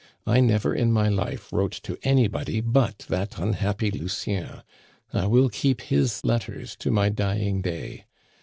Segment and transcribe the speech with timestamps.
[0.25, 4.63] I never in my life wrote to anybody but that unhappy Lucien.
[5.13, 8.05] I will keep his letters to my dying day!